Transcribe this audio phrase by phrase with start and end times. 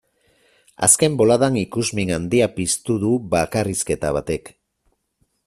[0.87, 4.53] Azken boladan ikusmin handia piztu du bakarrizketa batek.